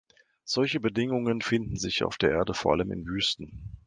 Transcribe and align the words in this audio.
Solche 0.45 0.79
Bedingungen 0.79 1.41
finden 1.43 1.75
sich 1.77 2.03
auf 2.03 2.17
der 2.17 2.31
Erde 2.31 2.55
vor 2.55 2.71
allem 2.71 2.91
in 2.91 3.05
Wüsten. 3.05 3.77